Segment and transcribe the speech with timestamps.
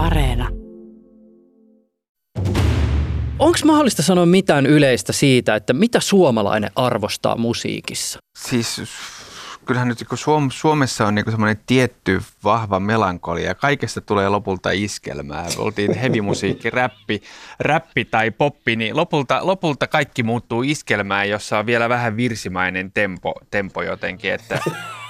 [0.00, 0.48] Areena.
[3.38, 8.18] Onko mahdollista sanoa mitään yleistä siitä, että mitä suomalainen arvostaa musiikissa?
[8.38, 8.82] Siis
[9.64, 14.70] kyllähän nyt kun Suom- Suomessa on niinku semmoinen tietty vahva melankolia ja kaikesta tulee lopulta
[14.70, 15.46] iskelmää.
[15.58, 17.22] Oltiin hevimusiikki, räppi,
[17.60, 23.34] räppi tai poppi, niin lopulta, lopulta kaikki muuttuu iskelmään, jossa on vielä vähän virsimainen tempo,
[23.50, 24.58] tempo jotenkin, että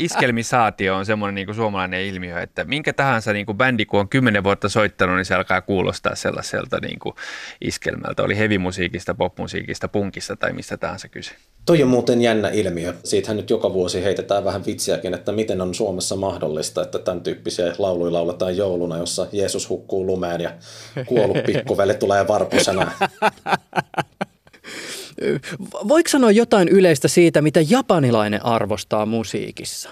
[0.00, 4.08] iskelmisaatio on semmoinen niin kuin suomalainen ilmiö, että minkä tahansa niin kuin bändi, kun on
[4.08, 7.14] kymmenen vuotta soittanut, niin se alkaa kuulostaa sellaiselta niin kuin
[7.60, 8.22] iskelmältä.
[8.22, 11.32] Oli hevimusiikista, popmusiikista, punkista tai mistä tahansa kyse.
[11.66, 12.94] Toi on muuten jännä ilmiö.
[13.04, 17.72] Siitähän nyt joka vuosi heitetään vähän vitsiäkin, että miten on Suomessa mahdollista, että tämän tyyppisiä
[17.78, 20.50] lauluja lauletaan jouluna, jossa Jeesus hukkuu lumeen ja
[21.06, 22.90] kuollut pikkuveli tulee varpusena.
[25.88, 29.90] Voiko sanoa jotain yleistä siitä, mitä japanilainen arvostaa musiikissa?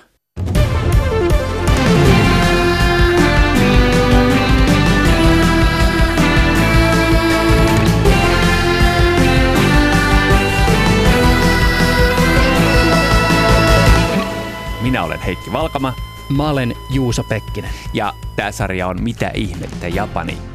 [14.83, 15.95] Minä olen Heikki Valkama
[16.37, 17.71] Mä olen Juusa Pekkinen.
[17.93, 20.54] ja tämä sarja on Mitä ihmettä Japani.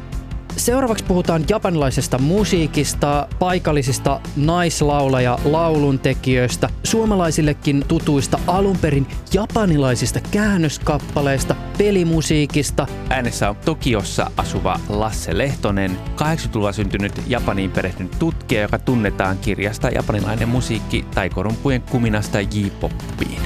[0.60, 12.86] Seuraavaksi puhutaan japanilaisesta musiikista, paikallisista naislaulaja lauluntekijöistä, suomalaisillekin tutuista alunperin japanilaisista käännöskappaleista, pelimusiikista.
[13.10, 20.48] Äänessä on Tokiossa asuva Lasse Lehtonen, 80-luvulla syntynyt Japaniin perehtynyt tutkija, joka tunnetaan kirjasta Japanilainen
[20.48, 23.40] musiikki taikorumpujen kuminasta J-poppiin.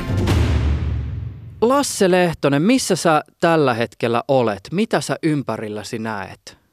[1.60, 4.60] Lasse Lehtonen, missä sä tällä hetkellä olet?
[4.72, 6.63] Mitä sä ympärilläsi näet?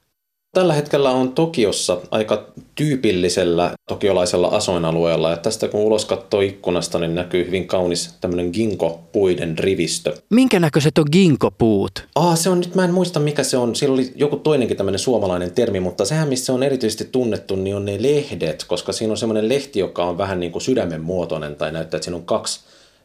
[0.56, 7.16] Tällä hetkellä on Tokiossa aika tyypillisellä tokiolaisella asuinalueella ja tästä kun ulos katsoo ikkunasta, niin
[7.16, 10.18] näkyy hyvin kaunis tämmöinen ginkgo-puiden rivistö.
[10.30, 12.08] Minkä näköiset on ginkopuut?
[12.16, 13.76] Aa, se on nyt, mä en muista mikä se on.
[13.76, 17.76] Sillä oli joku toinenkin tämmöinen suomalainen termi, mutta sehän missä se on erityisesti tunnettu, niin
[17.76, 21.56] on ne lehdet, koska siinä on semmoinen lehti, joka on vähän niin kuin sydämen muotoinen
[21.56, 22.60] tai näyttää, että siinä on kaksi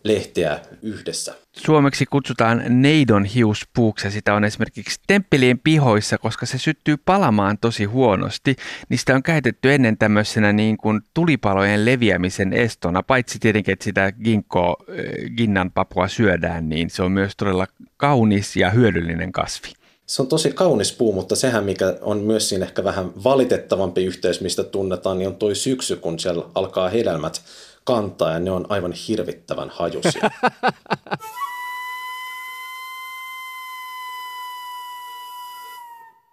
[0.06, 1.34] lehteä yhdessä.
[1.52, 7.84] Suomeksi kutsutaan neidon hiuspuuksi ja sitä on esimerkiksi temppelien pihoissa, koska se syttyy palamaan tosi
[7.84, 8.56] huonosti.
[8.94, 14.76] Sitä on käytetty ennen tämmöisenä niin kuin tulipalojen leviämisen estona, paitsi tietenkin, että sitä ginkgo,
[14.90, 14.96] äh,
[15.36, 17.66] ginnan papua syödään, niin se on myös todella
[17.96, 19.72] kaunis ja hyödyllinen kasvi.
[20.06, 24.40] Se on tosi kaunis puu, mutta sehän mikä on myös siinä ehkä vähän valitettavampi yhteys,
[24.40, 27.42] mistä tunnetaan, niin on toi syksy, kun siellä alkaa hedelmät
[27.86, 30.30] kantaa ja ne on aivan hirvittävän hajusia.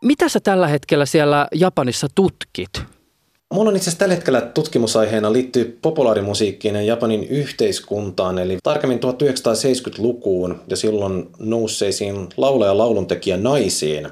[0.04, 2.70] Mitä sä tällä hetkellä siellä Japanissa tutkit?
[3.54, 10.62] Mulla on itse asiassa tällä hetkellä tutkimusaiheena liittyy populaarimusiikkiin ja Japanin yhteiskuntaan, eli tarkemmin 1970-lukuun
[10.68, 14.10] ja silloin nousseisiin laulaja- ja lauluntekijä naisiin,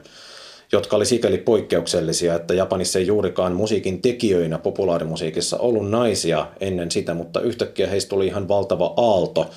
[0.71, 7.13] jotka oli sikäli poikkeuksellisia, että Japanissa ei juurikaan musiikin tekijöinä populaarimusiikissa ollut naisia ennen sitä,
[7.13, 9.49] mutta yhtäkkiä heistä tuli ihan valtava aalto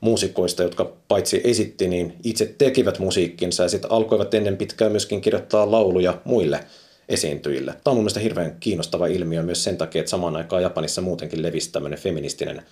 [0.00, 5.70] muusikoista, jotka paitsi esitti, niin itse tekivät musiikkinsa ja sitten alkoivat ennen pitkää myöskin kirjoittaa
[5.70, 6.60] lauluja muille
[7.08, 7.70] esiintyjille.
[7.70, 11.42] Tämä on mun mielestä hirveän kiinnostava ilmiö myös sen takia, että samaan aikaan Japanissa muutenkin
[11.42, 12.62] levisi tämmöinen feministinen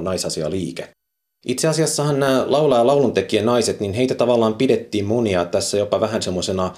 [0.00, 0.88] naisasialiike.
[1.46, 6.22] Itse asiassahan nämä laulaja- ja lauluntekijä naiset, niin heitä tavallaan pidettiin monia tässä jopa vähän
[6.22, 6.74] semmoisena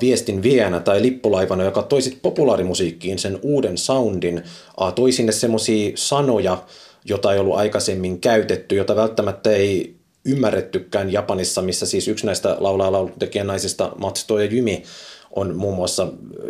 [0.00, 4.42] viestin vienä tai lippulaivana, joka toi sit populaarimusiikkiin sen uuden soundin,
[4.94, 6.62] toi sinne semmoisia sanoja,
[7.04, 12.90] jota ei ollut aikaisemmin käytetty, jota välttämättä ei ymmärrettykään Japanissa, missä siis yksi näistä laulaa
[13.44, 14.82] naisista Matsuto ja Jymi
[15.36, 16.08] on muun muassa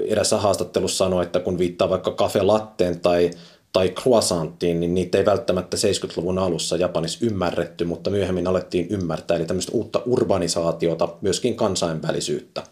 [0.08, 3.30] erässä haastattelussa sanoi, että kun viittaa vaikka kafe latteen tai
[3.72, 9.46] tai croissanttiin, niin niitä ei välttämättä 70-luvun alussa Japanissa ymmärretty, mutta myöhemmin alettiin ymmärtää, eli
[9.46, 12.62] tämmöistä uutta urbanisaatiota, myöskin kansainvälisyyttä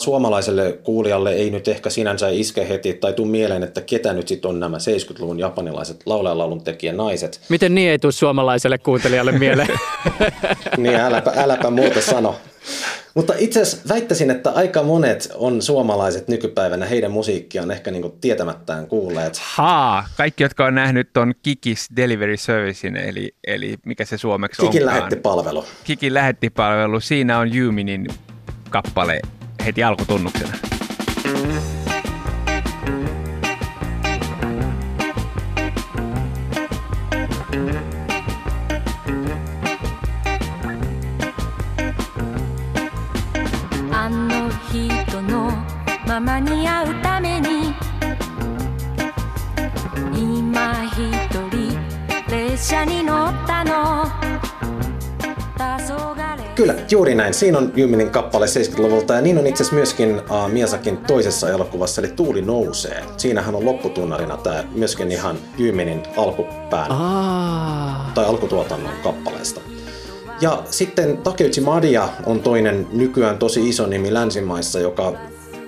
[0.00, 4.48] suomalaiselle kuulijalle ei nyt ehkä sinänsä iske heti tai tuu mieleen, että ketä nyt sitten
[4.48, 7.40] on nämä 70-luvun japanilaiset laulajalaulun tekijä naiset.
[7.48, 9.68] Miten niin ei tule suomalaiselle kuuntelijalle mieleen?
[10.76, 12.36] niin, äläpä, äläpä muuta sano.
[13.14, 18.86] Mutta itse asiassa väittäisin, että aika monet on suomalaiset nykypäivänä, heidän musiikkiaan ehkä niinku tietämättään
[18.86, 19.40] kuulleet.
[19.54, 24.82] Haa, kaikki, jotka on nähnyt ton Kikis Delivery Servicein, eli, eli mikä se suomeksi Kikin
[24.82, 24.96] onkaan.
[24.96, 25.64] lähettipalvelu.
[25.84, 28.06] Kikin lähettipalvelu, siinä on Juminin
[28.70, 29.20] kappale
[43.92, 45.52] あの人の
[46.06, 47.74] ままにあうために
[50.14, 51.76] いまひとり
[52.28, 54.19] れっしゃにのったの。
[56.60, 57.34] Kyllä, juuri näin.
[57.34, 62.00] Siinä on Jyminin kappale 70-luvulta ja niin on itse asiassa myöskin uh, Miasakin toisessa elokuvassa,
[62.00, 63.04] eli Tuuli nousee.
[63.16, 68.10] Siinähän on lopputunnarina tämä myöskin ihan Jyminin alkupään Aa.
[68.14, 69.60] tai alkutuotannon kappaleesta.
[70.40, 75.12] Ja sitten Takeuchi Madia on toinen nykyään tosi iso nimi länsimaissa, joka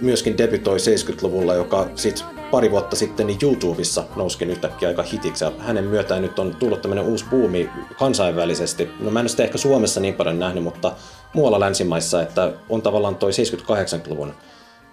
[0.00, 5.44] myöskin debytoi 70-luvulla, joka sitten pari vuotta sitten niin YouTubessa nouskin yhtäkkiä aika hitiksi.
[5.44, 8.88] Ja hänen myötään nyt on tullut tämmöinen uusi buumi kansainvälisesti.
[9.00, 10.92] No mä en sitä ehkä Suomessa niin paljon nähnyt, mutta
[11.34, 14.34] muualla länsimaissa, että on tavallaan toi 78-luvun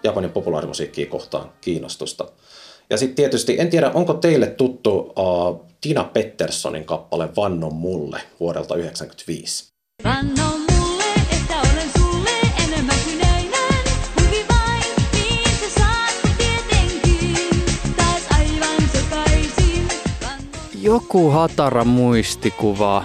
[0.04, 2.26] Japanin populaarimusiikkia kohtaan kiinnostusta.
[2.90, 8.68] Ja sitten tietysti, en tiedä, onko teille tuttu uh, Tina Petterssonin kappale Vannon mulle vuodelta
[8.68, 9.74] 1995?
[10.04, 10.69] Vanno
[20.82, 23.04] Joku hatara muistikuva.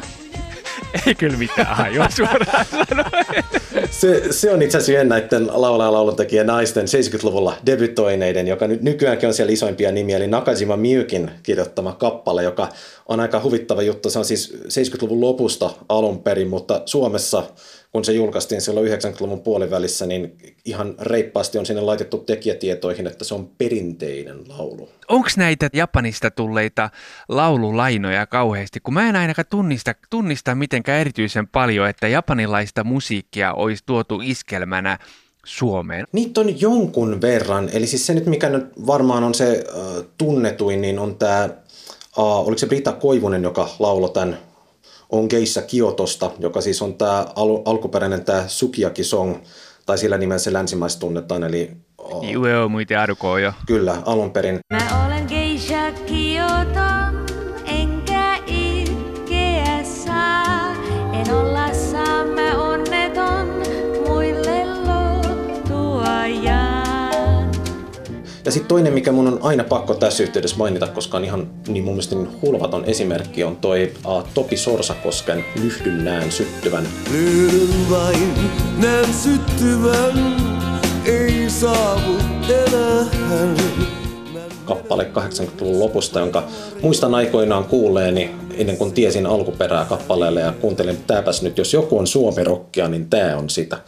[1.07, 2.67] Ei kyllä mitään hajua suoraan.
[3.91, 9.35] Se, se on itse asiassa näiden laulaja lauluntekijä naisten 70-luvulla debytoineiden, joka nyt nykyäänkin on
[9.35, 12.69] siellä isoimpia nimiä, eli Nakajima Miukin kirjoittama kappale, joka
[13.09, 14.11] on aika huvittava juttu.
[14.11, 17.43] Se on siis 70-luvun lopusta alun perin, mutta Suomessa,
[17.95, 23.35] kun se julkaistiin silloin 90-luvun puolivälissä, niin ihan reippaasti on sinne laitettu tekijätietoihin, että se
[23.35, 24.89] on perinteinen laulu.
[25.09, 26.91] Onko näitä Japanista tulleita
[27.29, 28.81] laululainoja kauheasti?
[28.81, 34.99] Kun mä en ainakaan tunnista, tunnista mitenkään erityisen paljon, että japanilaista musiikkia olisi tuotu iskelmänä
[35.45, 36.07] Suomeen.
[36.13, 40.81] Niitä on jonkun verran, eli siis se nyt mikä nyt varmaan on se äh, tunnetuin,
[40.81, 41.51] niin on tämä, äh,
[42.19, 44.39] oliko se Brita Koivunen, joka lauloi tämän
[45.11, 49.37] On Geissa Kiotosta, joka siis on tämä al- alkuperäinen tämä Sukiyaki Song,
[49.87, 51.71] tai sillä nimellä se länsimaista tunnetaan, eli
[52.25, 53.53] äh, Joo, muita arkoa jo.
[53.67, 54.59] kyllä, alun perin.
[54.73, 56.34] Mä olen geisha Kioton,
[68.45, 71.85] Ja sitten toinen, mikä mun on aina pakko tässä yhteydessä mainita, koska on ihan niin
[71.85, 78.35] mun mielestä niin hulvaton esimerkki, on toi uh, Topi Sorsakosken Lyhdyn näen syttyvän Lyhdyn vain,
[78.77, 80.37] näen syttyvän,
[81.05, 82.17] ei saavu
[82.49, 84.04] enää.
[84.65, 86.43] Kappale 80-luvun lopusta, jonka
[86.83, 91.99] muistan aikoinaan kuulleeni ennen kuin tiesin alkuperää kappaleelle ja kuuntelin, että tämäpäs nyt, jos joku
[91.99, 93.79] on suomirokkia, niin tämä on sitä.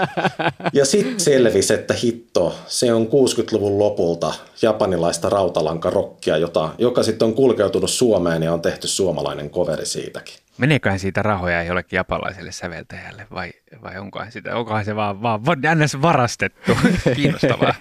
[0.72, 7.34] ja sitten selvisi, että hitto, se on 60-luvun lopulta japanilaista rautalankarokkia, jota, joka sitten on
[7.34, 10.34] kulkeutunut Suomeen ja on tehty suomalainen coveri siitäkin.
[10.58, 13.52] Meneeköhän siitä rahoja jollekin japalaiselle säveltäjälle vai,
[13.82, 15.40] vai onkohan, sitä, onkohan se vaan, vaan
[15.74, 16.02] ns.
[16.02, 16.72] varastettu?
[17.16, 17.74] Kiinnostavaa.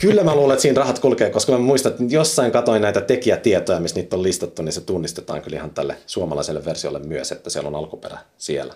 [0.00, 3.80] Kyllä mä luulen, että siinä rahat kulkee, koska mä muistan, että jossain katoin näitä tekijätietoja,
[3.80, 7.68] missä niitä on listattu, niin se tunnistetaan kyllä ihan tälle suomalaiselle versiolle myös, että siellä
[7.68, 8.74] on alkuperä siellä.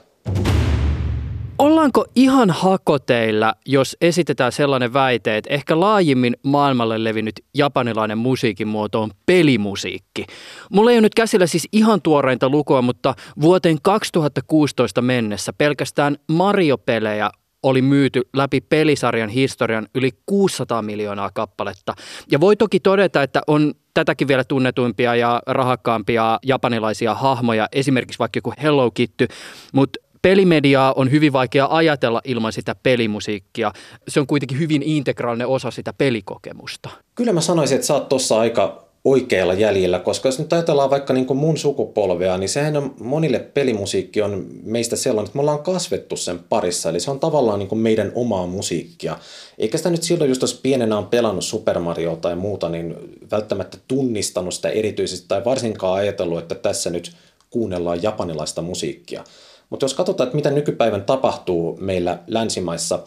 [1.58, 9.02] Ollaanko ihan hakoteilla, jos esitetään sellainen väite, että ehkä laajimmin maailmalle levinnyt japanilainen musiikin muoto
[9.02, 10.26] on pelimusiikki?
[10.70, 17.30] Mulla ei ole nyt käsillä siis ihan tuoreinta lukua, mutta vuoteen 2016 mennessä pelkästään Mario-pelejä
[17.62, 21.94] oli myyty läpi pelisarjan historian yli 600 miljoonaa kappaletta.
[22.30, 28.38] Ja voi toki todeta, että on tätäkin vielä tunnetuimpia ja rahakkaampia japanilaisia hahmoja, esimerkiksi vaikka
[28.38, 29.28] joku Hello Kitty,
[29.72, 33.72] mutta pelimediaa on hyvin vaikea ajatella ilman sitä pelimusiikkia.
[34.08, 36.88] Se on kuitenkin hyvin integraalinen osa sitä pelikokemusta.
[37.14, 41.12] Kyllä mä sanoisin, että sä oot tuossa aika oikealla jäljellä, koska jos nyt ajatellaan vaikka
[41.12, 45.62] niin kuin mun sukupolvea, niin sehän on monille pelimusiikki on meistä sellainen, että me ollaan
[45.62, 49.18] kasvettu sen parissa, eli se on tavallaan niin kuin meidän omaa musiikkia.
[49.58, 52.96] Eikä sitä nyt silloin, just jos pienenä on pelannut Super Mario tai muuta, niin
[53.30, 57.12] välttämättä tunnistanut sitä erityisesti tai varsinkaan ajatellut, että tässä nyt
[57.50, 59.24] kuunnellaan japanilaista musiikkia.
[59.70, 62.98] Mutta jos katsotaan, että mitä nykypäivän tapahtuu meillä länsimaissa,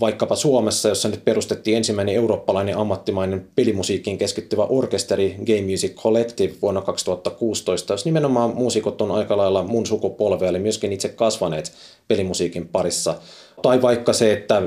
[0.00, 6.80] vaikkapa Suomessa, jossa nyt perustettiin ensimmäinen eurooppalainen ammattimainen pelimusiikkiin keskittyvä orkesteri Game Music Collective vuonna
[6.80, 11.72] 2016, jos nimenomaan muusikot on aika lailla mun sukupolvea, eli myöskin itse kasvaneet
[12.08, 13.14] pelimusiikin parissa.
[13.62, 14.62] Tai vaikka se, että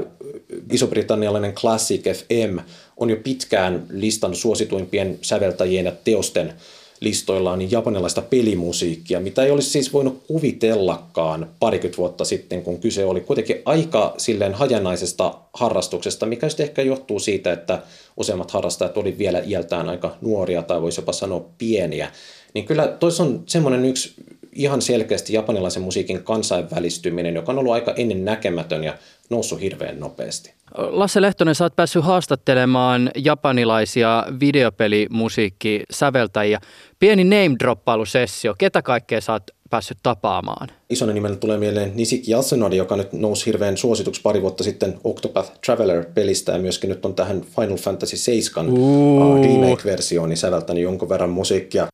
[0.71, 2.59] iso-britannialainen Classic FM
[2.97, 6.53] on jo pitkään listannut suosituimpien säveltäjien ja teosten
[7.01, 13.05] listoillaan niin japanilaista pelimusiikkia, mitä ei olisi siis voinut kuvitellakaan parikymmentä vuotta sitten, kun kyse
[13.05, 17.81] oli kuitenkin aika silleen hajanaisesta harrastuksesta, mikä sitten ehkä johtuu siitä, että
[18.17, 22.11] useimmat harrastajat oli vielä iältään aika nuoria tai voisi jopa sanoa pieniä.
[22.53, 24.13] Niin kyllä tois on semmoinen yksi
[24.53, 28.97] ihan selkeästi japanilaisen musiikin kansainvälistyminen, joka on ollut aika ennen näkemätön ja
[29.31, 30.53] noussut hirveän nopeasti.
[30.77, 36.59] Lasse Lehtonen, sä oot päässyt haastattelemaan japanilaisia videopelimusiikkisäveltäjiä.
[36.99, 38.55] Pieni name-droppailusessio.
[38.57, 40.67] Ketä kaikkea sä oot päässyt tapaamaan?
[40.89, 45.51] Isona nimenä tulee mieleen Nisiki Yasunori, joka nyt nousi hirveän suosituksi pari vuotta sitten Octopath
[45.65, 51.29] Traveler-pelistä ja myöskin nyt on tähän Final Fantasy 7 uh, remake-versioon niin säveltänyt jonkun verran
[51.29, 51.87] musiikkia.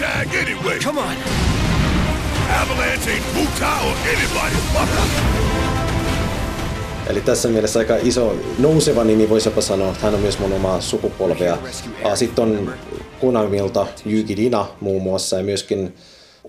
[0.00, 0.78] tag anyway.
[0.78, 1.16] Come on.
[2.62, 4.56] Avalanche ain't Buta or anybody.
[7.06, 10.52] Eli tässä mielessä aika iso nouseva nimi, voisi jopa sanoa, että hän on myös mun
[10.52, 11.58] omaa sukupolvea.
[12.14, 12.72] Sitten on
[13.20, 15.94] Konamilta Yuki Dina muun muassa ja myöskin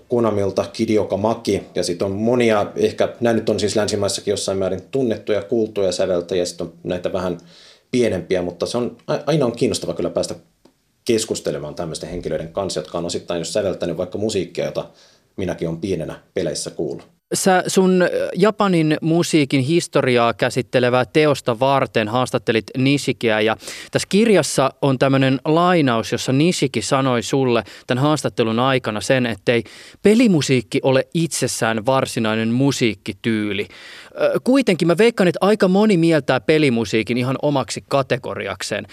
[0.08, 1.62] Konamilta Kidioka Maki.
[1.74, 6.44] Ja sitten on monia, ehkä nämä nyt on siis länsimaissakin jossain määrin tunnettuja, kuultuja säveltäjiä.
[6.44, 7.38] Sitten on näitä vähän
[7.90, 10.34] pienempiä, mutta se on aina on kiinnostava kyllä päästä
[11.08, 14.90] keskustelemaan tämmöisten henkilöiden kanssa, jotka on osittain jos säveltänyt vaikka musiikkia, jota
[15.36, 17.08] minäkin on pienenä peleissä kuullut.
[17.34, 18.04] Sä sun
[18.36, 23.56] Japanin musiikin historiaa käsittelevää teosta varten haastattelit Nishikiä ja
[23.90, 29.64] tässä kirjassa on tämmöinen lainaus, jossa Nishiki sanoi sulle tämän haastattelun aikana sen, ettei
[30.02, 33.68] pelimusiikki ole itsessään varsinainen musiikkityyli.
[34.44, 38.86] Kuitenkin mä veikkaan, että aika moni mieltää pelimusiikin ihan omaksi kategoriakseen.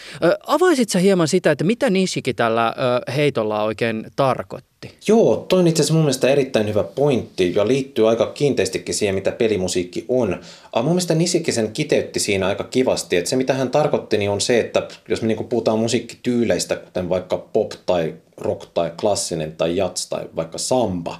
[0.47, 2.75] Avaisit sä hieman sitä, että mitä Nishiki tällä
[3.15, 4.91] heitolla oikein tarkoitti?
[5.07, 9.15] Joo, toi on itse asiassa mun mielestä erittäin hyvä pointti ja liittyy aika kiinteästikin siihen,
[9.15, 10.39] mitä pelimusiikki on.
[10.75, 14.41] Mun mielestä Nishiki sen kiteytti siinä aika kivasti, että se mitä hän tarkoitti niin on
[14.41, 19.77] se, että jos me niin puhutaan musiikkityyleistä, kuten vaikka pop tai rock tai klassinen tai
[19.77, 21.17] jats tai vaikka samba,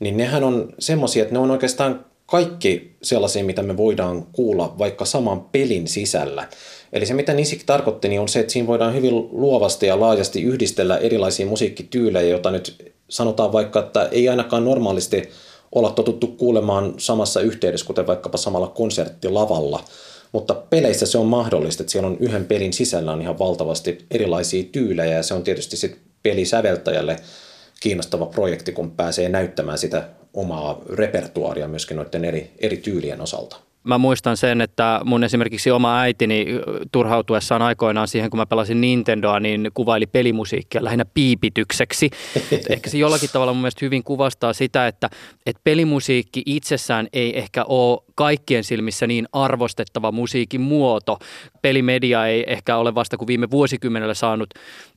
[0.00, 5.04] niin nehän on semmoisia, että ne on oikeastaan kaikki sellaisia, mitä me voidaan kuulla vaikka
[5.04, 6.48] saman pelin sisällä.
[6.92, 10.42] Eli se, mitä Nisik tarkoitti, niin on se, että siinä voidaan hyvin luovasti ja laajasti
[10.42, 15.28] yhdistellä erilaisia musiikkityylejä, joita nyt sanotaan vaikka, että ei ainakaan normaalisti
[15.72, 19.84] olla totuttu kuulemaan samassa yhteydessä, kuten vaikkapa samalla konserttilavalla.
[20.32, 24.64] Mutta peleissä se on mahdollista, että siellä on yhden pelin sisällä on ihan valtavasti erilaisia
[24.72, 27.16] tyylejä ja se on tietysti sitten pelisäveltäjälle
[27.80, 33.56] kiinnostava projekti, kun pääsee näyttämään sitä omaa repertuaaria myöskin noiden eri, eri tyylien osalta.
[33.84, 36.46] Mä muistan sen, että mun esimerkiksi oma äitini
[36.92, 42.10] turhautuessaan aikoinaan siihen, kun mä pelasin Nintendoa, niin kuvaili pelimusiikkia lähinnä piipitykseksi.
[42.70, 45.10] ehkä se jollakin tavalla mun mielestä hyvin kuvastaa sitä, että,
[45.46, 51.18] että pelimusiikki itsessään ei ehkä ole kaikkien silmissä niin arvostettava musiikin muoto.
[51.62, 54.54] Pelimedia ei ehkä ole vasta kuin viime vuosikymmenellä saanut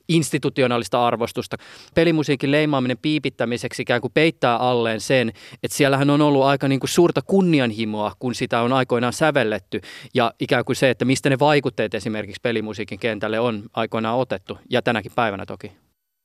[0.08, 1.56] institutionaalista arvostusta.
[1.94, 5.28] Pelimusiikin leimaaminen piipittämiseksi ikään kuin peittää alleen sen,
[5.62, 9.80] että siellähän on ollut aika niin kuin suurta kunnianhimoa, kun sitä on aikoinaan sävelletty.
[10.14, 14.82] Ja ikään kuin se, että mistä ne vaikutteet esimerkiksi pelimusiikin kentälle on aikoinaan otettu, ja
[14.82, 15.72] tänäkin päivänä toki.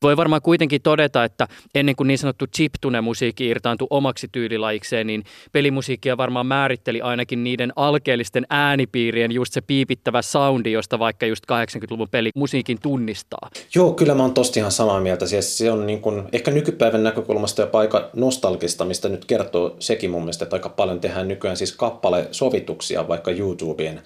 [0.02, 6.18] Voi varmaan kuitenkin todeta, että ennen kuin niin sanottu chiptune-musiikki irtaantui omaksi tyylilajikseen, niin pelimusiikkia
[6.18, 12.78] varmaan määritteli ainakin niiden alkeellisten äänipiirien just se piipittävä soundi, josta vaikka just 80-luvun pelimusiikin
[12.82, 13.50] tunnistaa.
[13.76, 15.26] Joo, kyllä mä oon tosti ihan samaa mieltä.
[15.26, 20.12] Siis se on niin kuin, ehkä nykypäivän näkökulmasta jopa aika nostalgista, mistä nyt kertoo sekin
[20.12, 24.02] mun mielestä, että aika paljon tehdään nykyään siis kappale-sovituksia vaikka YouTubeen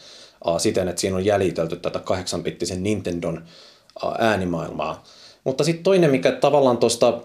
[0.57, 3.43] siten, että siinä on jäljitelty tätä kahdeksanpittisen Nintendon
[4.19, 5.03] äänimaailmaa.
[5.49, 7.17] Mutta sitten toinen, mikä tavallaan tuosta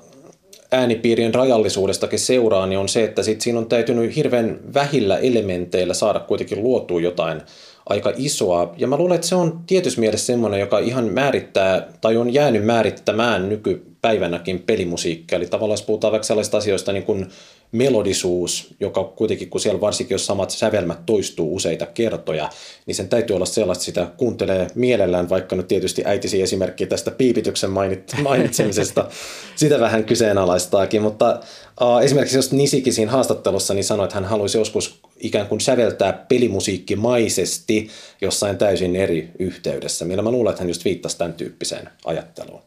[0.72, 6.20] äänipiirien rajallisuudestakin seuraa, niin on se, että sit siinä on täytynyt hirveän vähillä elementeillä saada
[6.20, 7.42] kuitenkin luotua jotain
[7.86, 8.74] aika isoa.
[8.76, 12.64] Ja mä luulen, että se on tietyssä mielessä semmoinen, joka ihan määrittää tai on jäänyt
[12.64, 15.36] määrittämään nykypäivänäkin pelimusiikkia.
[15.36, 17.26] Eli tavallaan jos puhutaan vaikka sellaisista asioista niin kuin
[17.74, 22.50] melodisuus, joka kuitenkin, kun siellä varsinkin jos samat sävelmät toistuu useita kertoja,
[22.86, 27.70] niin sen täytyy olla sellaista, sitä kuuntelee mielellään, vaikka nyt tietysti äitisi esimerkki tästä piipityksen
[28.22, 29.08] mainitsemisesta,
[29.56, 31.40] sitä vähän kyseenalaistaakin, mutta
[31.80, 36.12] uh, esimerkiksi jos Nisiki siinä haastattelussa niin sanoi, että hän haluaisi joskus ikään kuin säveltää
[36.12, 37.88] pelimusiikkimaisesti
[38.20, 42.62] jossain täysin eri yhteydessä, millä mä luulen, että hän just viittasi tämän tyyppiseen ajatteluun.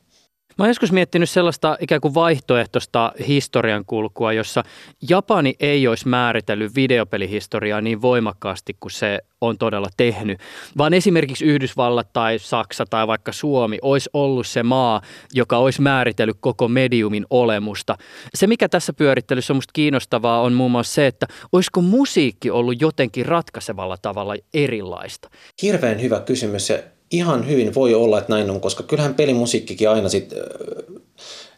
[0.57, 4.63] Mä oon joskus miettinyt sellaista ikään kuin vaihtoehtoista historian kulkua, jossa
[5.09, 10.39] Japani ei olisi määritellyt videopelihistoriaa niin voimakkaasti kuin se on todella tehnyt,
[10.77, 15.01] vaan esimerkiksi Yhdysvallat tai Saksa tai vaikka Suomi olisi ollut se maa,
[15.33, 17.97] joka olisi määritellyt koko mediumin olemusta.
[18.35, 22.81] Se, mikä tässä pyörittelyssä on musta kiinnostavaa, on muun muassa se, että olisiko musiikki ollut
[22.81, 25.29] jotenkin ratkaisevalla tavalla erilaista?
[25.61, 26.77] Hirveän hyvä kysymys ja
[27.11, 30.39] ihan hyvin voi olla, että näin on, koska kyllähän pelimusiikkikin aina sitten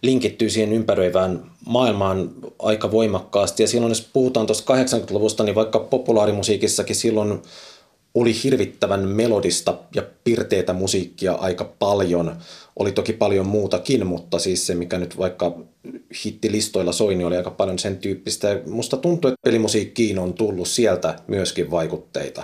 [0.01, 2.29] linkittyy siihen ympäröivään maailmaan
[2.59, 3.63] aika voimakkaasti.
[3.63, 7.41] Ja silloin jos puhutaan tuosta 80-luvusta, niin vaikka populaarimusiikissakin silloin
[8.13, 12.35] oli hirvittävän melodista ja pirteitä musiikkia aika paljon.
[12.79, 15.57] Oli toki paljon muutakin, mutta siis se, mikä nyt vaikka
[16.25, 18.61] hittilistoilla soi, niin oli aika paljon sen tyyppistä.
[18.65, 22.43] Musta tuntuu, että pelimusiikkiin on tullut sieltä myöskin vaikutteita.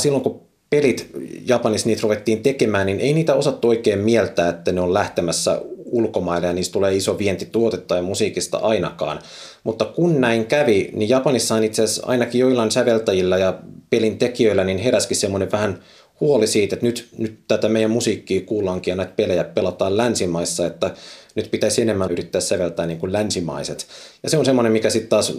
[0.00, 1.10] Silloin kun pelit
[1.46, 6.46] Japanissa niitä ruvettiin tekemään, niin ei niitä osattu oikein mieltää, että ne on lähtemässä ulkomaille
[6.46, 9.18] ja niistä tulee iso vientituotetta ja musiikista ainakaan.
[9.64, 13.58] Mutta kun näin kävi, niin Japanissa on itse asiassa ainakin joillain säveltäjillä ja
[13.90, 15.78] pelin tekijöillä niin heräskin semmoinen vähän
[16.20, 20.90] huoli siitä, että nyt, nyt tätä meidän musiikkia kuullaankin ja näitä pelejä pelataan länsimaissa, että
[21.34, 23.86] nyt pitäisi enemmän yrittää säveltää niin kuin länsimaiset.
[24.22, 25.32] Ja se on semmoinen, mikä sitten taas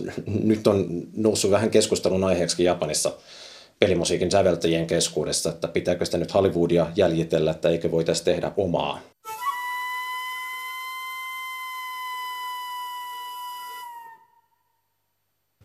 [0.43, 3.11] nyt on noussut vähän keskustelun aiheeksi Japanissa
[3.83, 8.99] pelimusiikin säveltäjien keskuudessa, että pitääkö sitä nyt Hollywoodia jäljitellä, että eikö voitaisiin tehdä omaa.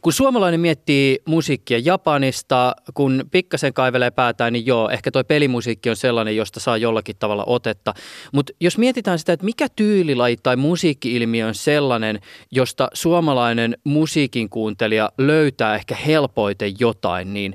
[0.01, 5.97] Kun suomalainen miettii musiikkia Japanista, kun pikkasen kaivelee päätään, niin joo, ehkä toi pelimusiikki on
[5.97, 7.95] sellainen, josta saa jollakin tavalla otetta.
[8.33, 12.21] Mutta jos mietitään sitä, että mikä tyylilaji tai musiikki-ilmiö on sellainen,
[12.51, 17.55] josta suomalainen musiikin kuuntelija löytää ehkä helpoiten jotain, niin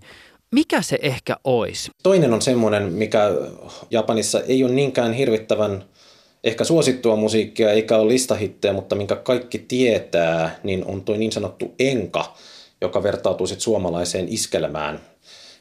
[0.54, 1.92] mikä se ehkä olisi?
[2.04, 3.30] Toinen on semmoinen, mikä
[3.92, 5.84] Japanissa ei ole niinkään hirvittävän
[6.44, 11.74] ehkä suosittua musiikkia eikä ole listahittejä, mutta minkä kaikki tietää, niin on tuo niin sanottu
[11.80, 12.34] enka,
[12.82, 15.00] joka vertautuu sitten suomalaiseen iskelmään.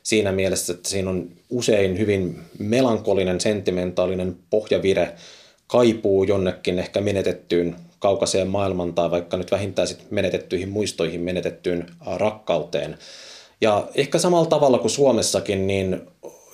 [0.02, 5.12] Siinä mielessä, että siinä on usein hyvin melankolinen, sentimentaalinen pohjavire,
[5.66, 12.99] kaipuu jonnekin ehkä menetettyyn kaukaiseen maailman tai vaikka nyt vähintään sit menetettyihin muistoihin, menetettyyn rakkauteen.
[13.62, 16.00] Ja ehkä samalla tavalla kuin Suomessakin, niin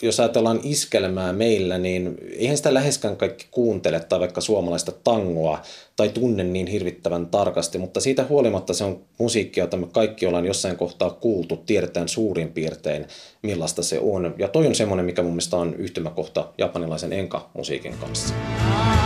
[0.03, 5.63] jos ajatellaan iskelmää meillä, niin eihän sitä läheskään kaikki kuuntele tai vaikka suomalaista tangoa
[5.97, 10.47] tai tunne niin hirvittävän tarkasti, mutta siitä huolimatta se on musiikkia, jota me kaikki ollaan
[10.47, 13.07] jossain kohtaa kuultu, tiedetään suurin piirtein
[13.43, 14.35] millaista se on.
[14.39, 18.35] Ja toi on semmoinen, mikä mun mielestä on yhtymäkohta japanilaisen enka-musiikin kanssa.
[18.35, 18.98] 川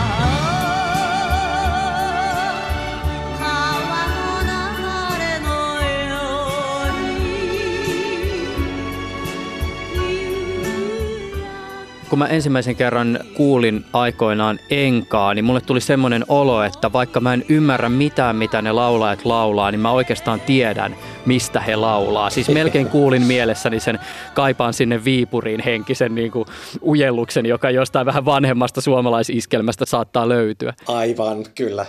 [12.13, 17.33] Kun mä ensimmäisen kerran kuulin aikoinaan enkaa, niin mulle tuli semmoinen olo, että vaikka mä
[17.33, 22.29] en ymmärrä mitään, mitä ne laulajat laulaa, niin mä oikeastaan tiedän, mistä he laulaa.
[22.29, 23.99] Siis melkein kuulin mielessäni sen
[24.33, 26.45] kaipaan sinne Viipuriin henkisen niin kuin
[26.81, 30.73] ujelluksen, joka jostain vähän vanhemmasta suomalaisiskelmästä saattaa löytyä.
[30.87, 31.85] Aivan, kyllä.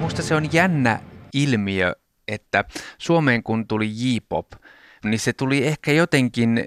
[0.00, 1.00] Musta se on jännä
[1.34, 1.92] ilmiö,
[2.28, 2.64] että
[2.98, 4.46] Suomeen kun tuli J-pop,
[5.04, 6.64] niin se tuli ehkä jotenkin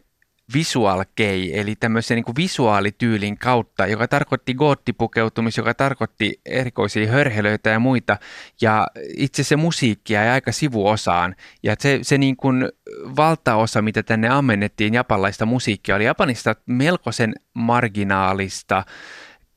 [0.53, 7.69] visual kei, eli tämmöisen niin kuin visuaalityylin kautta, joka tarkoitti goottipukeutumista, joka tarkoitti erikoisia hörhelöitä
[7.69, 8.17] ja muita,
[8.61, 12.69] ja itse se musiikki jäi aika sivuosaan, ja se, se niin kuin
[13.15, 18.83] valtaosa, mitä tänne ammennettiin japanlaista musiikkia, oli Japanista melkoisen marginaalista,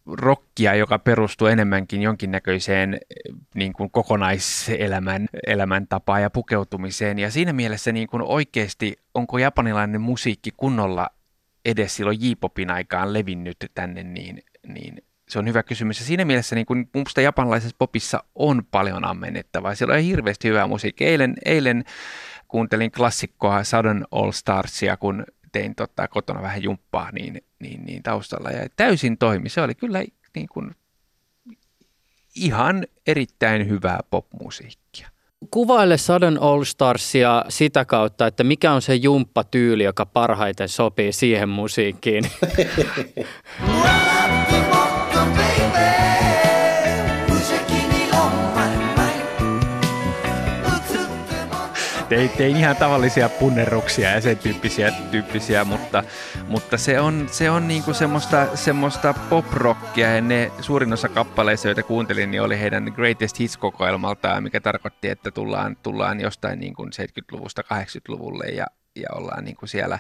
[0.07, 7.19] rockia, joka perustuu enemmänkin jonkinnäköiseen eh, niin kuin kokonaiselämän elämäntapaan ja pukeutumiseen.
[7.19, 11.09] Ja siinä mielessä niin kuin oikeasti, onko japanilainen musiikki kunnolla
[11.64, 16.01] edes silloin J-popin aikaan levinnyt tänne, niin, niin se on hyvä kysymys.
[16.01, 19.75] Ja siinä mielessä niin kuin minusta japanlaisessa popissa on paljon ammennettavaa.
[19.75, 21.09] Siellä on hirveästi hyvää musiikkia.
[21.09, 21.85] Eilen, eilen
[22.49, 25.25] kuuntelin klassikkoa Southern All Starsia, kun
[25.57, 29.49] tein tota, kotona vähän jumppaa niin, niin, niin taustalla ja täysin toimi.
[29.49, 30.71] Se oli kyllä niin kuin,
[32.35, 35.09] ihan erittäin hyvää popmusiikkia.
[35.51, 41.49] Kuvaile Sudden All Starsia sitä kautta, että mikä on se jumppatyyli, joka parhaiten sopii siihen
[41.49, 42.25] musiikkiin.
[52.09, 56.05] Tein, tein ihan tavallisia punnerruksia ja sen tyyppisiä, tyyppisiä mutta,
[56.49, 61.83] mutta se on, se on niinku semmoista, semmoista pop-rockia ja ne suurin osa kappaleista, joita
[61.83, 67.62] kuuntelin, niin oli heidän Greatest Hits-kokoelmaltaan, mikä tarkoitti, että tullaan, tullaan jostain niin kuin 70-luvusta
[67.62, 68.66] 80-luvulle ja,
[68.97, 69.99] ja ollaan niin kuin siellä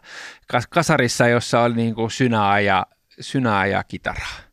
[0.48, 2.86] kas- kasarissa, jossa oli niin kuin synaa ja,
[3.20, 4.45] synaa ja kitaraa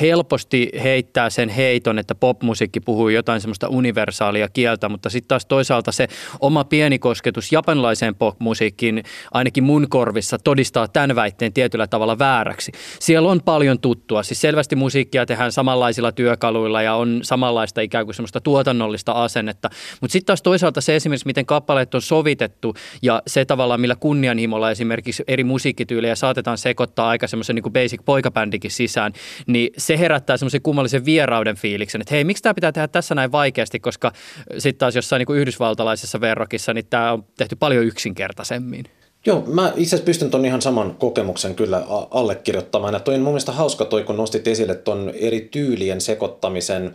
[0.00, 5.92] helposti heittää sen heiton, että popmusiikki puhuu jotain semmoista universaalia kieltä, mutta sitten taas toisaalta
[5.92, 6.08] se
[6.40, 12.72] oma pieni kosketus japanilaiseen popmusiikkiin ainakin mun korvissa todistaa tämän väitteen tietyllä tavalla vääräksi.
[13.00, 18.14] Siellä on paljon tuttua, siis selvästi musiikkia tehdään samanlaisilla työkaluilla ja on samanlaista ikään kuin
[18.14, 23.44] semmoista tuotannollista asennetta, mutta sitten taas toisaalta se esimerkiksi, miten kappaleet on sovitettu ja se
[23.44, 29.12] tavallaan, millä kunnianhimolla esimerkiksi eri musiikkityylejä saatetaan sekoittaa aika semmoisen niin kuin basic poikabändikin sisään,
[29.46, 33.32] niin se herättää semmoisen kummallisen vierauden fiiliksen, että hei, miksi tämä pitää tehdä tässä näin
[33.32, 34.12] vaikeasti, koska
[34.58, 38.84] sitten taas jossain niin kuin yhdysvaltalaisessa verrokissa, niin tämä on tehty paljon yksinkertaisemmin.
[39.26, 42.94] Joo, mä itse asiassa pystyn ton ihan saman kokemuksen kyllä allekirjoittamaan.
[42.94, 46.92] Ja toi on mun mielestä hauska toi, kun nostit esille ton eri tyylien sekoittamisen.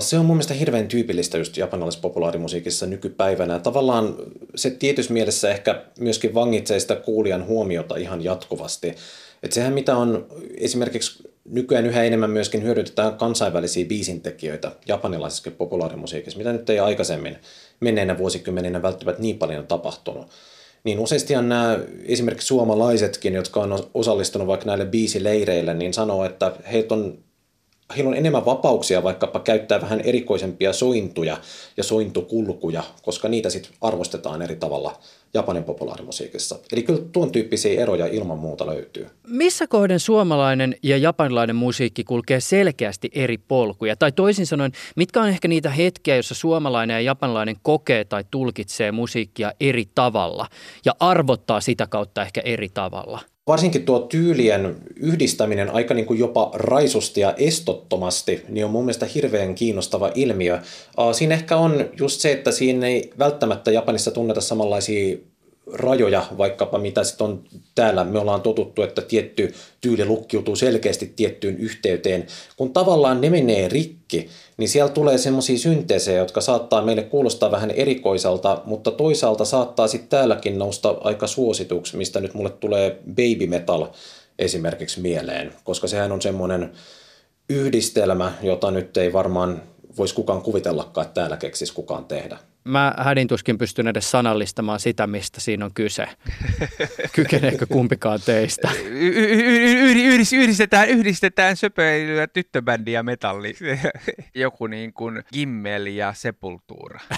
[0.00, 3.58] Se on mun mielestä hirveän tyypillistä just japanilaisessa populaarimusiikissa nykypäivänä.
[3.58, 4.14] Tavallaan
[4.54, 8.94] se tietyssä mielessä ehkä myöskin vangitsee sitä kuulijan huomiota ihan jatkuvasti.
[9.42, 16.52] Et sehän mitä on esimerkiksi nykyään yhä enemmän myöskin hyödytetään kansainvälisiä biisintekijöitä japanilaisessa populaarimusiikissa, mitä
[16.52, 17.38] nyt ei aikaisemmin
[17.80, 20.26] menneinä vuosikymmeninä välttämättä niin paljon tapahtunut
[20.84, 26.94] niin useastihan nämä esimerkiksi suomalaisetkin, jotka on osallistunut vaikka näille biisileireille, niin sanoo, että heitä
[26.94, 27.18] on,
[27.96, 31.36] heillä on enemmän vapauksia vaikkapa käyttää vähän erikoisempia sointuja
[31.76, 34.98] ja sointukulkuja, koska niitä sitten arvostetaan eri tavalla
[35.34, 36.58] Japanin populaarimusiikissa.
[36.72, 39.06] Eli kyllä tuon tyyppisiä eroja ilman muuta löytyy.
[39.26, 43.96] Missä kohden suomalainen ja japanilainen musiikki kulkee selkeästi eri polkuja?
[43.96, 48.92] Tai toisin sanoen, mitkä on ehkä niitä hetkiä, joissa suomalainen ja japanilainen kokee tai tulkitsee
[48.92, 50.46] musiikkia eri tavalla
[50.84, 53.31] ja arvottaa sitä kautta ehkä eri tavalla?
[53.46, 59.06] Varsinkin tuo tyylien yhdistäminen aika niin kuin jopa raisusti ja estottomasti, niin on mun mielestä
[59.06, 60.58] hirveän kiinnostava ilmiö.
[61.12, 65.16] Siinä ehkä on just se, että siinä ei välttämättä Japanissa tunneta samanlaisia
[65.72, 67.44] rajoja, vaikkapa mitä sitten on
[67.74, 68.04] täällä.
[68.04, 72.26] Me ollaan totuttu, että tietty tyyli lukkiutuu selkeästi tiettyyn yhteyteen.
[72.56, 77.70] Kun tavallaan ne menee rikki, niin siellä tulee semmoisia synteesejä, jotka saattaa meille kuulostaa vähän
[77.70, 83.86] erikoiselta, mutta toisaalta saattaa sitten täälläkin nousta aika suosituksi, mistä nyt mulle tulee baby metal
[84.38, 86.72] esimerkiksi mieleen, koska sehän on semmoinen
[87.48, 89.62] yhdistelmä, jota nyt ei varmaan
[89.96, 92.38] voisi kukaan kuvitellakaan, että täällä keksisi kukaan tehdä.
[92.64, 96.06] Mä hädin tuskin pystyn edes sanallistamaan sitä, mistä siinä on kyse.
[97.14, 98.70] Kykeneekö kumpikaan teistä?
[98.84, 99.28] Y- y-
[99.92, 103.54] y- yhdistetään, yhdistetään söpöilyä, tyttöbändi ja metalli.
[104.34, 107.00] Joku niin kuin Gimmel ja Sepultura.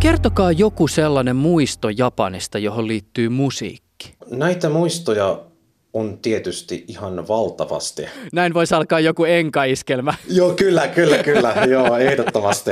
[0.00, 4.14] Kertokaa joku sellainen muisto Japanista, johon liittyy musiikki.
[4.30, 5.47] Näitä muistoja
[5.94, 8.06] on tietysti ihan valtavasti.
[8.32, 10.14] Näin voisi alkaa joku enkaiskelmä.
[10.28, 11.54] Joo, kyllä, kyllä, kyllä.
[11.68, 12.70] Joo, ehdottomasti.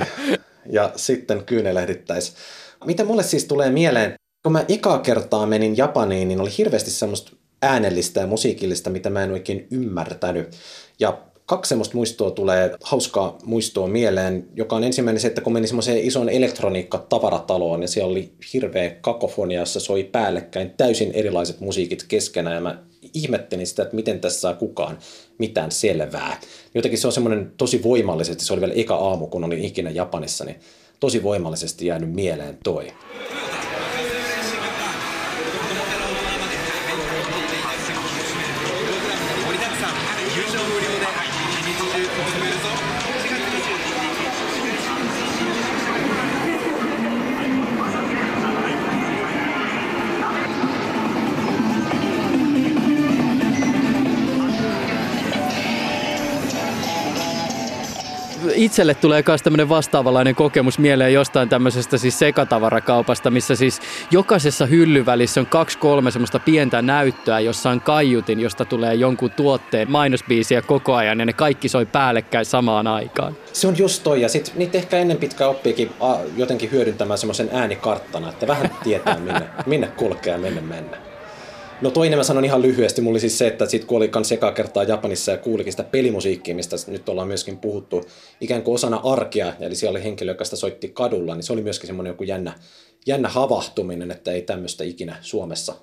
[0.70, 2.32] Ja sitten kyynelehdittäisi.
[2.84, 7.32] Mitä mulle siis tulee mieleen, kun mä ekaa kertaa menin Japaniin, niin oli hirveästi semmoista
[7.62, 10.48] äänellistä ja musiikillista, mitä mä en oikein ymmärtänyt.
[11.00, 15.68] Ja kaksi semmoista muistoa tulee, hauskaa muistoa mieleen, joka on ensimmäinen se, että kun menin
[15.68, 22.54] semmoiseen ison elektroniikka-tavarataloon ja siellä oli hirveä kakofonia, jossa soi päällekkäin täysin erilaiset musiikit keskenään
[22.54, 22.82] ja mä
[23.14, 24.98] ihmettelin sitä, että miten tässä saa kukaan
[25.38, 26.40] mitään selvää.
[26.74, 30.44] Jotenkin se on semmoinen tosi voimallisesti, se oli vielä eka aamu, kun olin ikinä Japanissa,
[30.44, 30.60] niin
[31.00, 32.92] tosi voimallisesti jäänyt mieleen toi.
[58.56, 65.40] Itselle tulee myös tämmöinen vastaavanlainen kokemus mieleen jostain tämmöisestä siis sekatavarakaupasta, missä siis jokaisessa hyllyvälissä
[65.40, 70.94] on kaksi kolme semmoista pientä näyttöä, jossa on kaiutin, josta tulee jonkun tuotteen mainosbiisiä koko
[70.94, 73.36] ajan ja ne kaikki soi päällekkäin samaan aikaan.
[73.52, 75.90] Se on just toi, ja sitten niitä ehkä ennen pitkään oppiikin
[76.36, 81.05] jotenkin hyödyntämään semmoisen äänikarttana, että vähän tietää minne, minne kulkea ja minne mennä.
[81.80, 84.32] No toinen mä sanon ihan lyhyesti, mulla oli siis se, että sit kun oli kans
[84.32, 88.04] ekaa kertaa Japanissa ja kuulikin sitä pelimusiikkia, mistä nyt ollaan myöskin puhuttu
[88.40, 91.62] ikään kuin osana arkea, eli siellä oli henkilö, joka sitä soitti kadulla, niin se oli
[91.62, 92.54] myöskin semmoinen joku jännä,
[93.06, 95.74] jännä havahtuminen, että ei tämmöistä ikinä Suomessa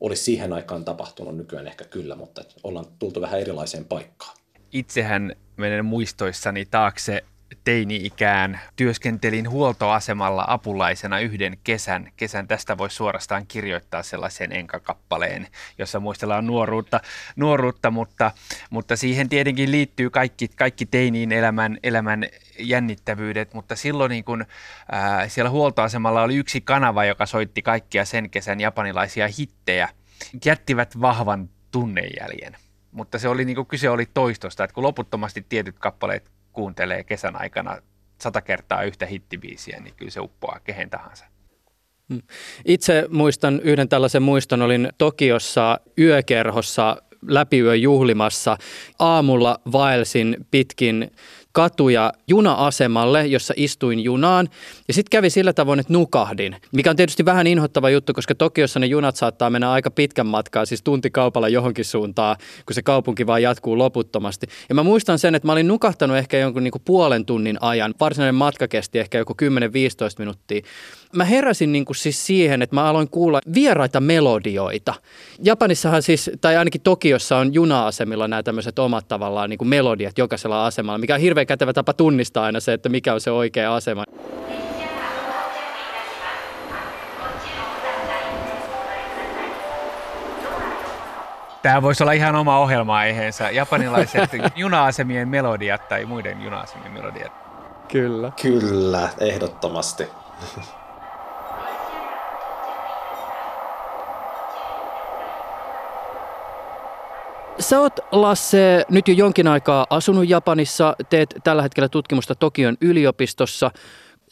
[0.00, 4.36] olisi siihen aikaan tapahtunut, nykyään ehkä kyllä, mutta ollaan tultu vähän erilaiseen paikkaan.
[4.72, 7.24] Itsehän menen muistoissani taakse
[7.64, 12.12] teini-ikään työskentelin huoltoasemalla apulaisena yhden kesän.
[12.16, 15.46] Kesän tästä voisi suorastaan kirjoittaa sellaisen enkakappaleen,
[15.78, 17.00] jossa muistellaan nuoruutta,
[17.36, 18.30] nuoruutta mutta,
[18.70, 22.24] mutta siihen tietenkin liittyy kaikki, kaikki teiniin elämän, elämän
[22.58, 24.44] jännittävyydet, mutta silloin niin kun,
[24.92, 29.88] ää, siellä huoltoasemalla oli yksi kanava, joka soitti kaikkia sen kesän japanilaisia hittejä.
[30.44, 32.56] Jättivät vahvan tunnejäljen
[32.92, 37.40] mutta se oli niin kuin kyse oli toistosta, että kun loputtomasti tietyt kappaleet kuuntelee kesän
[37.40, 37.76] aikana
[38.20, 41.24] sata kertaa yhtä hittibiisiä, niin kyllä se uppoaa kehen tahansa.
[42.08, 42.22] Mm.
[42.64, 48.56] Itse muistan yhden tällaisen muiston, olin Tokiossa yökerhossa läpiyö juhlimassa.
[48.98, 51.10] Aamulla vaelsin pitkin
[51.52, 54.48] katuja juna-asemalle, jossa istuin junaan.
[54.88, 58.80] Ja sitten kävi sillä tavoin, että nukahdin, mikä on tietysti vähän inhottava juttu, koska Tokiossa
[58.80, 62.36] ne junat saattaa mennä aika pitkän matkaa, siis tuntikaupalla johonkin suuntaan,
[62.66, 64.46] kun se kaupunki vaan jatkuu loputtomasti.
[64.68, 67.94] Ja mä muistan sen, että mä olin nukahtanut ehkä jonkun niin kuin puolen tunnin ajan.
[68.00, 69.36] Varsinainen matka kesti ehkä joku 10-15
[70.18, 70.62] minuuttia.
[71.16, 74.94] Mä heräsin niin kuin siis siihen, että mä aloin kuulla vieraita melodioita.
[75.42, 80.66] Japanissahan siis, tai ainakin Tokiossa on juna-asemilla nämä tämmöiset omat tavallaan niin kuin melodiat jokaisella
[80.66, 84.04] asemalla, mikä on hirveän kätevä tapa tunnistaa aina se, että mikä on se oikea asema.
[91.62, 93.50] Tämä voisi olla ihan oma ohjelma-aiheensa.
[93.50, 97.32] Japanilaiset juna-asemien melodiat tai muiden juna-asemien melodiat.
[97.88, 98.32] Kyllä.
[98.42, 100.08] Kyllä, ehdottomasti.
[107.60, 113.70] Sä oot, Lasse, nyt jo jonkin aikaa asunut Japanissa, teet tällä hetkellä tutkimusta Tokion yliopistossa.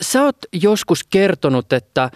[0.02, 2.10] Sä oot joskus kertonut, että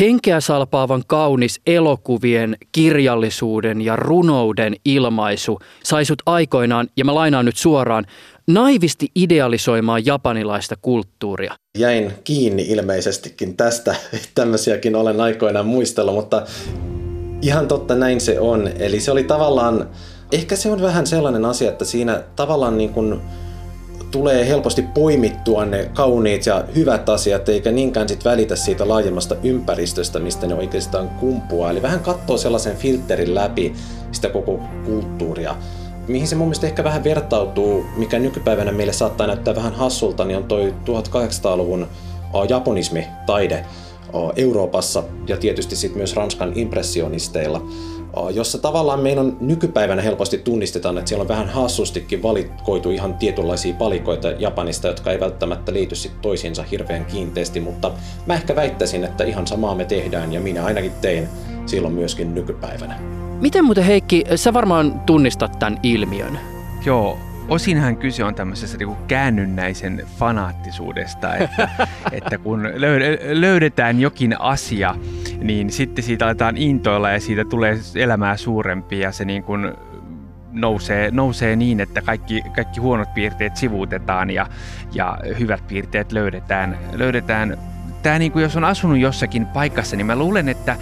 [0.00, 7.56] henkeä salpaavan kaunis elokuvien, kirjallisuuden ja runouden ilmaisu sai sut aikoinaan, ja mä lainaan nyt
[7.56, 8.06] suoraan,
[8.46, 11.54] naivisti idealisoimaan japanilaista kulttuuria.
[11.78, 13.94] Jäin kiinni ilmeisestikin tästä,
[14.34, 16.42] tämmöisiäkin olen aikoinaan muistellut, mutta
[17.42, 18.70] ihan totta näin se on.
[18.78, 19.88] Eli se oli tavallaan,
[20.32, 23.20] ehkä se on vähän sellainen asia, että siinä tavallaan niin kuin
[24.10, 30.18] tulee helposti poimittua ne kauniit ja hyvät asiat, eikä niinkään sit välitä siitä laajemmasta ympäristöstä,
[30.18, 31.70] mistä ne oikeastaan kumpuaa.
[31.70, 33.72] Eli vähän katsoo sellaisen filterin läpi
[34.12, 35.56] sitä koko kulttuuria.
[36.08, 40.36] Mihin se mun mielestä ehkä vähän vertautuu, mikä nykypäivänä meille saattaa näyttää vähän hassulta, niin
[40.36, 41.86] on toi 1800-luvun
[42.48, 43.64] japonismi-taide
[44.36, 47.62] Euroopassa ja tietysti sitten myös Ranskan impressionisteilla
[48.34, 53.74] jossa tavallaan meidän on nykypäivänä helposti tunnistetaan, että siellä on vähän hassustikin valikoitu ihan tietynlaisia
[53.74, 57.90] palikoita Japanista, jotka ei välttämättä liity sit toisiinsa hirveän kiinteästi, mutta
[58.26, 61.28] mä ehkä väittäisin, että ihan samaa me tehdään ja minä ainakin tein
[61.66, 62.98] silloin myöskin nykypäivänä.
[63.40, 66.38] Miten muuten Heikki, sä varmaan tunnistat tämän ilmiön?
[66.84, 67.18] Joo,
[67.48, 71.68] osinhan kyse on tämmöisestä niin käännynnäisen fanaattisuudesta, että,
[72.12, 72.62] että kun
[73.32, 74.94] löydetään jokin asia,
[75.40, 79.72] niin sitten siitä aletaan intoilla ja siitä tulee elämää suurempi ja se niin kuin
[80.52, 84.46] nousee, nousee niin, että kaikki, kaikki huonot piirteet sivuutetaan ja,
[84.92, 86.78] ja hyvät piirteet löydetään.
[86.92, 87.58] löydetään.
[88.02, 90.76] Tämä niin kuin jos on asunut jossakin paikassa, niin mä luulen, että,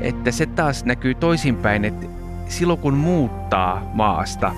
[0.00, 2.06] että se taas näkyy toisinpäin, että
[2.48, 4.52] silloin kun muuttaa maasta,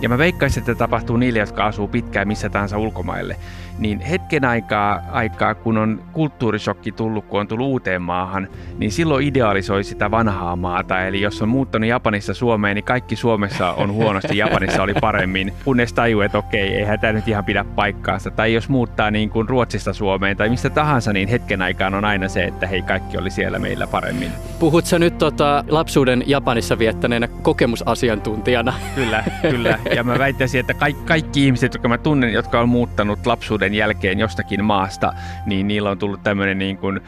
[0.00, 3.36] ja mä veikkaisin, että tapahtuu niille, jotka asuu pitkään missä tahansa ulkomaille,
[3.78, 9.26] niin hetken aikaa, aikaa, kun on kulttuurishokki tullut, kun on tullut uuteen maahan, niin silloin
[9.26, 11.02] idealisoi sitä vanhaa maata.
[11.02, 15.92] Eli jos on muuttanut Japanissa Suomeen, niin kaikki Suomessa on huonosti, Japanissa oli paremmin, kunnes
[15.92, 18.30] tajuu, että okei, eihän tämä nyt ihan pidä paikkaansa.
[18.30, 22.28] Tai jos muuttaa niin kuin Ruotsista Suomeen tai mistä tahansa, niin hetken aikaan on aina
[22.28, 24.30] se, että hei, kaikki oli siellä meillä paremmin.
[24.58, 28.74] Puhut sä nyt tota, lapsuuden Japanissa viettäneenä kokemusasiantuntijana?
[28.94, 29.78] Kyllä, kyllä.
[29.94, 34.18] Ja mä väittäisin, että kaikki, kaikki ihmiset, jotka mä tunnen, jotka on muuttanut lapsuuden jälkeen
[34.18, 35.12] jostakin maasta,
[35.46, 37.00] niin niillä on tullut tämmöinen niin kuin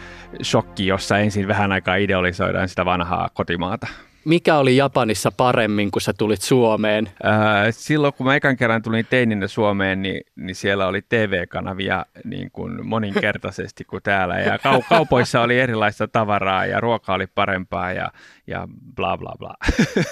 [0.42, 3.86] shokki, jossa ensin vähän aikaa idealisoidaan sitä vanhaa kotimaata.
[4.24, 7.10] Mikä oli Japanissa paremmin, kun sä tulit Suomeen?
[7.22, 12.50] Ää, silloin kun mä ekan kerran tulin teininä Suomeen, niin, niin siellä oli TV-kanavia niin
[12.50, 14.38] kuin moninkertaisesti kuin täällä.
[14.38, 18.12] Ja kau- kaupoissa oli erilaista tavaraa ja ruoka oli parempaa ja,
[18.46, 19.54] ja bla bla bla.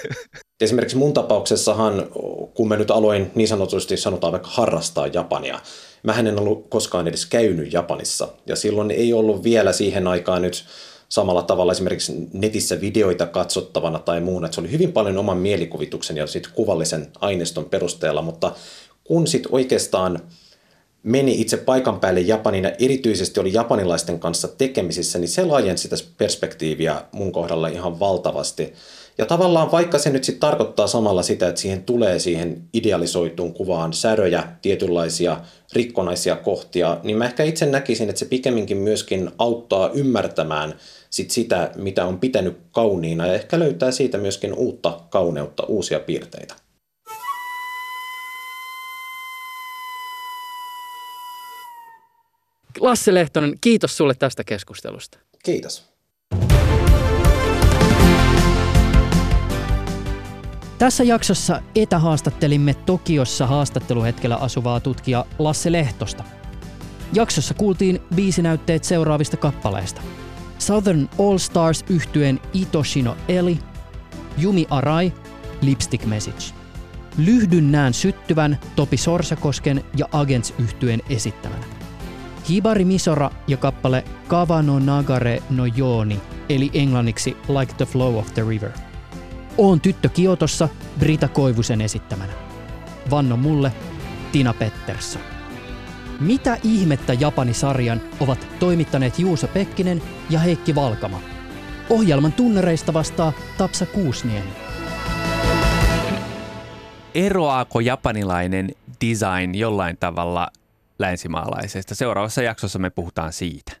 [0.61, 1.93] Esimerkiksi mun tapauksessahan,
[2.53, 5.59] kun mä nyt aloin niin sanotusti sanotaan vaikka harrastaa Japania,
[6.03, 8.27] mä en ollut koskaan edes käynyt Japanissa.
[8.45, 10.65] Ja silloin ei ollut vielä siihen aikaan nyt
[11.09, 14.45] samalla tavalla esimerkiksi netissä videoita katsottavana tai muuna.
[14.45, 18.51] Että se oli hyvin paljon oman mielikuvituksen ja sit kuvallisen aineiston perusteella, mutta
[19.03, 20.19] kun sitten oikeastaan
[21.03, 25.95] meni itse paikan päälle Japanin ja erityisesti oli japanilaisten kanssa tekemisissä, niin se laajensi sitä
[26.17, 28.73] perspektiiviä mun kohdalla ihan valtavasti.
[29.17, 33.93] Ja tavallaan vaikka se nyt sitten tarkoittaa samalla sitä, että siihen tulee siihen idealisoituun kuvaan
[33.93, 35.41] säröjä, tietynlaisia
[35.73, 40.75] rikkonaisia kohtia, niin mä ehkä itse näkisin, että se pikemminkin myöskin auttaa ymmärtämään
[41.09, 46.55] sit sitä, mitä on pitänyt kauniina ja ehkä löytää siitä myöskin uutta kauneutta, uusia piirteitä.
[52.79, 55.19] Lasse Lehtonen, kiitos sulle tästä keskustelusta.
[55.43, 55.89] Kiitos.
[60.77, 66.23] Tässä jaksossa etähaastattelimme Tokiossa haastatteluhetkellä asuvaa tutkija Lasse Lehtosta.
[67.13, 70.01] Jaksossa kuultiin biisinäytteet seuraavista kappaleista.
[70.59, 73.59] Southern All Stars yhtyeen Itoshino Eli,
[74.43, 75.13] Yumi Arai,
[75.61, 76.53] Lipstick Message.
[77.17, 81.65] Lyhdyn nään syttyvän Topi Sorsakosken ja Agents yhtyen esittämänä.
[82.49, 88.43] Hibari Misora ja kappale Kavano Nagare no Jooni, eli englanniksi Like the Flow of the
[88.49, 88.71] River.
[89.57, 90.69] Oon tyttö Kiotossa
[90.99, 92.33] Brita Koivusen esittämänä.
[93.11, 93.71] Vanno mulle
[94.31, 95.38] Tina Pettersson.
[96.19, 101.21] Mitä ihmettä Japani-sarjan ovat toimittaneet Juuso Pekkinen ja Heikki Valkama?
[101.89, 104.49] Ohjelman tunnereista vastaa Tapsa Kuusniemi.
[107.15, 108.69] Eroaako japanilainen
[109.05, 110.47] design jollain tavalla
[110.99, 111.95] länsimaalaisesta?
[111.95, 113.71] Seuraavassa jaksossa me puhutaan siitä.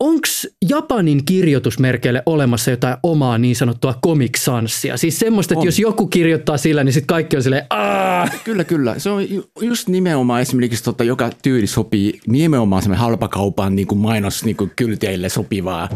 [0.00, 4.96] Onks Japanin kirjoitusmerkeille olemassa jotain omaa niin sanottua comic sanssia?
[4.96, 5.66] Siis semmoista, että On.
[5.66, 8.28] jos joku kirjoittaa sillä, niin sitten kaikki on silleen, Aa!
[8.44, 8.94] Kyllä, kyllä.
[8.98, 13.98] Se on ju- just nimenomaan esimerkiksi, tota, joka tyyli sopii nimenomaan semmoinen halpakaupan niin kuin
[13.98, 15.88] mainos niin kuin kylteille sopivaa.